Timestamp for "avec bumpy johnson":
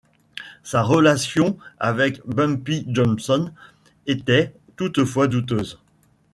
1.77-3.51